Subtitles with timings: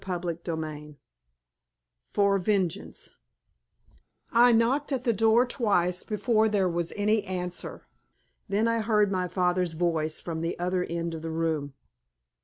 [0.03, 0.97] CHAPTER XIII
[2.11, 3.11] FOR VENGEANCE
[4.31, 7.83] I knocked at the door twice before there was any answer.
[8.49, 11.75] Then I heard my father's voice from the other end of the room.